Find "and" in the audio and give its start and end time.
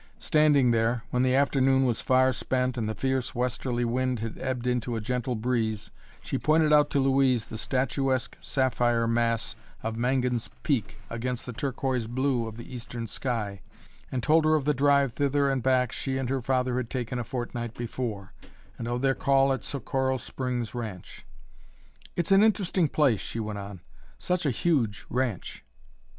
2.75-2.89, 14.11-14.23, 15.51-15.61, 16.17-16.31, 18.79-18.87